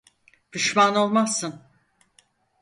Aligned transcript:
Pişman 0.51 0.95
olmazsın. 0.95 1.61